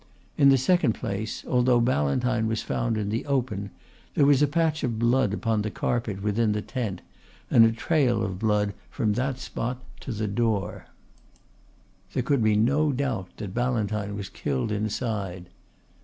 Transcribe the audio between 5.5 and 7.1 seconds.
the carpet within the tent